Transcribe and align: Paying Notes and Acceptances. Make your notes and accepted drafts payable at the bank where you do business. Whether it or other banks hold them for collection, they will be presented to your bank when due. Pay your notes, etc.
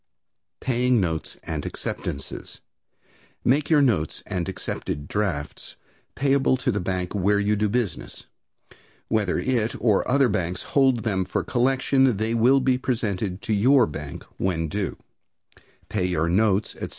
Paying 0.61 0.99
Notes 0.99 1.37
and 1.43 1.63
Acceptances. 1.63 2.59
Make 3.45 3.69
your 3.69 3.83
notes 3.83 4.23
and 4.25 4.49
accepted 4.49 5.07
drafts 5.07 5.75
payable 6.15 6.55
at 6.65 6.73
the 6.73 6.79
bank 6.79 7.13
where 7.13 7.39
you 7.39 7.55
do 7.55 7.69
business. 7.69 8.25
Whether 9.09 9.37
it 9.37 9.75
or 9.79 10.07
other 10.09 10.27
banks 10.27 10.63
hold 10.63 11.03
them 11.03 11.23
for 11.23 11.43
collection, 11.43 12.17
they 12.17 12.33
will 12.33 12.59
be 12.61 12.79
presented 12.79 13.43
to 13.43 13.53
your 13.53 13.85
bank 13.85 14.23
when 14.37 14.69
due. 14.69 14.97
Pay 15.87 16.05
your 16.05 16.27
notes, 16.27 16.73
etc. 16.77 16.89